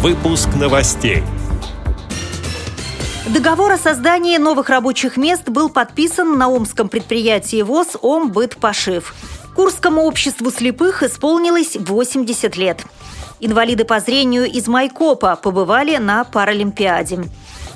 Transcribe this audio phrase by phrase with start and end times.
[0.00, 1.24] Выпуск новостей.
[3.26, 9.12] Договор о создании новых рабочих мест был подписан на омском предприятии ВОЗ «Омбыт-Пошив».
[9.56, 12.84] Курскому обществу слепых исполнилось 80 лет.
[13.40, 17.24] Инвалиды по зрению из Майкопа побывали на Паралимпиаде.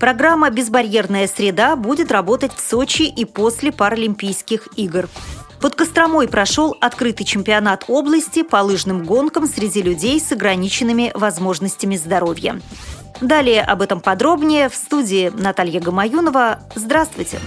[0.00, 5.06] Программа «Безбарьерная среда» будет работать в Сочи и после Паралимпийских игр.
[5.60, 12.60] Под Костромой прошел открытый чемпионат области по лыжным гонкам среди людей с ограниченными возможностями здоровья.
[13.20, 16.60] Далее об этом подробнее в студии Наталья Гамаюнова.
[16.74, 17.38] Здравствуйте!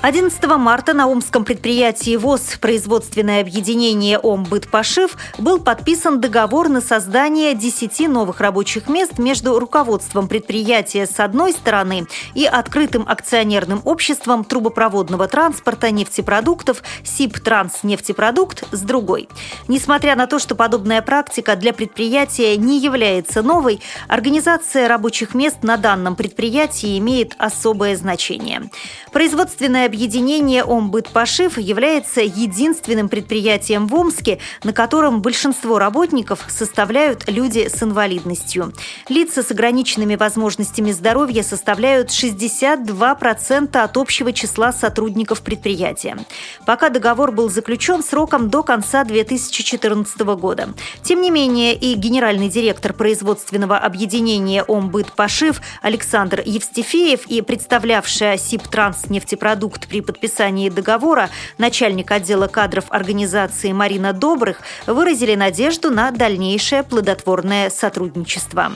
[0.00, 8.08] 11 марта на омском предприятии ВОЗ «Производственное объединение Омбыт-Пошив» был подписан договор на создание 10
[8.08, 15.90] новых рабочих мест между руководством предприятия с одной стороны и открытым акционерным обществом трубопроводного транспорта
[15.90, 19.28] нефтепродуктов СИП «Транснефтепродукт» с другой.
[19.66, 25.76] Несмотря на то, что подобная практика для предприятия не является новой, организация рабочих мест на
[25.76, 28.70] данном предприятии имеет особое значение.
[29.10, 37.82] Производственное объединение «Омбыт-Пошив» является единственным предприятием в Омске, на котором большинство работников составляют люди с
[37.82, 38.74] инвалидностью.
[39.08, 46.18] Лица с ограниченными возможностями здоровья составляют 62% от общего числа сотрудников предприятия.
[46.66, 50.68] Пока договор был заключен сроком до конца 2014 года.
[51.02, 59.77] Тем не менее, и генеральный директор производственного объединения «Омбыт-Пошив» Александр Евстифеев и представлявшая СИП «Транснефтепродукт»
[59.78, 67.70] пункт при подписании договора начальник отдела кадров организации Марина Добрых выразили надежду на дальнейшее плодотворное
[67.70, 68.72] сотрудничество.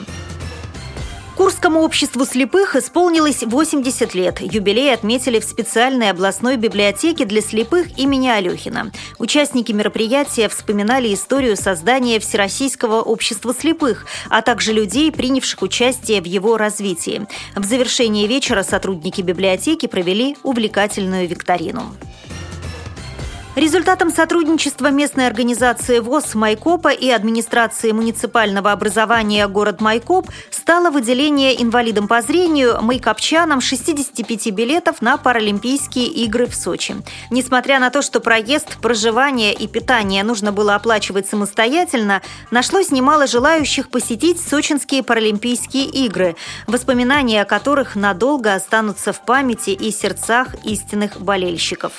[1.35, 4.39] Курскому обществу слепых исполнилось 80 лет.
[4.39, 8.91] Юбилей отметили в специальной областной библиотеке для слепых имени Алехина.
[9.17, 16.55] Участники мероприятия вспоминали историю создания Всероссийского общества слепых, а также людей, принявших участие в его
[16.57, 17.25] развитии.
[17.55, 21.95] В завершении вечера сотрудники библиотеки провели увлекательную викторину.
[23.55, 32.07] Результатом сотрудничества местной организации ВОЗ Майкопа и администрации муниципального образования город Майкоп стало выделение инвалидам
[32.07, 36.95] по зрению майкопчанам 65 билетов на Паралимпийские игры в Сочи.
[37.29, 43.89] Несмотря на то, что проезд, проживание и питание нужно было оплачивать самостоятельно, нашлось немало желающих
[43.89, 51.93] посетить сочинские Паралимпийские игры, воспоминания о которых надолго останутся в памяти и сердцах истинных болельщиков.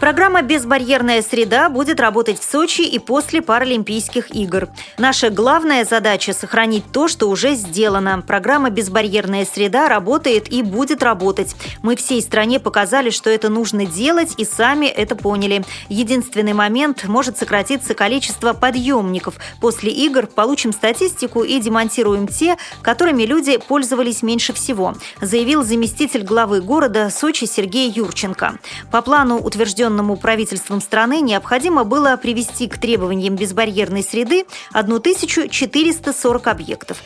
[0.00, 4.68] Программа «Безбарьерная среда» будет работать в Сочи и после Паралимпийских игр.
[4.96, 8.22] Наша главная задача– сохранить то, что уже сделано.
[8.24, 11.56] Программа «Безбарьерная среда» работает и будет работать.
[11.82, 15.64] Мы всей стране показали, что это нужно делать, и сами это поняли.
[15.88, 19.34] Единственный момент– может сократиться количество подъемников.
[19.60, 26.60] После игр получим статистику и демонтируем те, которыми люди пользовались меньше всего, заявил заместитель главы
[26.60, 28.60] города Сочи Сергей Юрченко.
[28.92, 37.02] По плану, утвержденному утвержденному правительством страны необходимо было привести к требованиям безбарьерной среды 1440 объектов.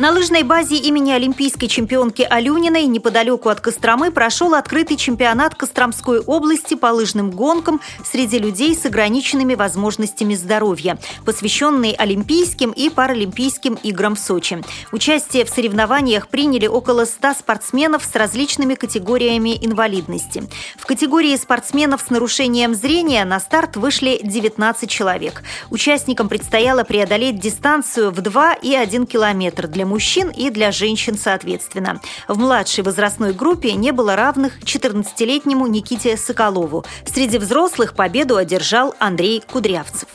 [0.00, 6.72] На лыжной базе имени олимпийской чемпионки Алюниной неподалеку от Костромы прошел открытый чемпионат Костромской области
[6.72, 14.20] по лыжным гонкам среди людей с ограниченными возможностями здоровья, посвященный Олимпийским и Паралимпийским играм в
[14.20, 14.64] Сочи.
[14.90, 20.44] Участие в соревнованиях приняли около 100 спортсменов с различными категориями инвалидности.
[20.78, 25.42] В категории спортсменов с нарушением зрения на старт вышли 19 человек.
[25.68, 32.00] Участникам предстояло преодолеть дистанцию в 2 и 1 километр для мужчин и для женщин соответственно.
[32.28, 36.84] В младшей возрастной группе не было равных 14-летнему Никите Соколову.
[37.04, 40.08] Среди взрослых победу одержал Андрей Кудрявцев.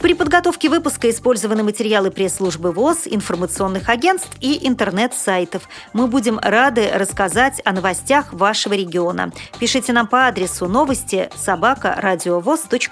[0.00, 5.68] При подготовке выпуска использованы материалы пресс-службы ВОЗ, информационных агентств и интернет-сайтов.
[5.92, 9.30] Мы будем рады рассказать о новостях вашего региона.
[9.58, 11.94] Пишите нам по адресу новости собака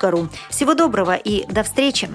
[0.02, 0.28] ру.
[0.50, 2.08] Всего доброго и до встречи!